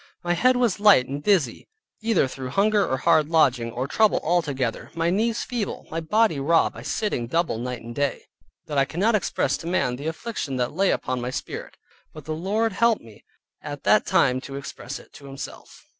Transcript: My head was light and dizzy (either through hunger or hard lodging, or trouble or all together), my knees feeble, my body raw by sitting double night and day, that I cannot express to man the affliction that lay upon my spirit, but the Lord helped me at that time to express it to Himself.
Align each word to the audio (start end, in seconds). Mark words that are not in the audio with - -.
My 0.23 0.33
head 0.33 0.55
was 0.57 0.79
light 0.79 1.05
and 1.07 1.21
dizzy 1.21 1.67
(either 2.01 2.27
through 2.27 2.49
hunger 2.49 2.83
or 2.87 2.97
hard 2.97 3.29
lodging, 3.29 3.69
or 3.71 3.87
trouble 3.87 4.17
or 4.23 4.29
all 4.29 4.41
together), 4.41 4.89
my 4.95 5.11
knees 5.11 5.43
feeble, 5.43 5.85
my 5.91 5.99
body 5.99 6.39
raw 6.39 6.71
by 6.71 6.81
sitting 6.81 7.27
double 7.27 7.59
night 7.59 7.83
and 7.83 7.93
day, 7.93 8.23
that 8.65 8.79
I 8.79 8.85
cannot 8.85 9.13
express 9.13 9.57
to 9.57 9.67
man 9.67 9.97
the 9.97 10.07
affliction 10.07 10.55
that 10.55 10.73
lay 10.73 10.89
upon 10.89 11.21
my 11.21 11.29
spirit, 11.29 11.77
but 12.13 12.25
the 12.25 12.33
Lord 12.33 12.73
helped 12.73 13.03
me 13.03 13.23
at 13.61 13.83
that 13.83 14.07
time 14.07 14.41
to 14.41 14.55
express 14.55 14.97
it 14.97 15.13
to 15.13 15.25
Himself. 15.27 15.85